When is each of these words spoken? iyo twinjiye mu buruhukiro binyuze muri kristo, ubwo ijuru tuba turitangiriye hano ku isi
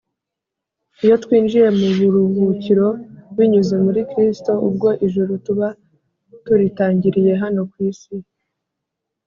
iyo 1.03 1.15
twinjiye 1.23 1.67
mu 1.77 1.87
buruhukiro 1.97 2.87
binyuze 3.35 3.75
muri 3.85 4.01
kristo, 4.11 4.51
ubwo 4.67 4.89
ijuru 5.05 5.31
tuba 5.45 5.67
turitangiriye 6.45 7.33
hano 7.43 7.61
ku 7.71 7.77
isi 7.89 8.15